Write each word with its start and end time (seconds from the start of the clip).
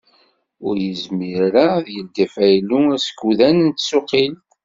Ur 0.67 0.75
yezmir 0.85 1.37
ara 1.47 1.65
ad 1.79 1.83
d-yeldi 1.85 2.25
afaylu 2.25 2.79
askudan 2.95 3.57
n 3.67 3.69
tsuqilt. 3.71 4.47